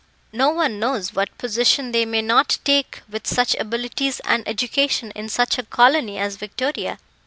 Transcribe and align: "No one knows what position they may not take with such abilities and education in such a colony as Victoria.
"No 0.33 0.49
one 0.49 0.79
knows 0.79 1.13
what 1.13 1.37
position 1.37 1.91
they 1.91 2.07
may 2.07 2.23
not 2.23 2.57
take 2.63 3.03
with 3.07 3.27
such 3.27 3.53
abilities 3.59 4.19
and 4.21 4.41
education 4.47 5.11
in 5.11 5.29
such 5.29 5.59
a 5.59 5.63
colony 5.63 6.17
as 6.17 6.37
Victoria. 6.37 6.97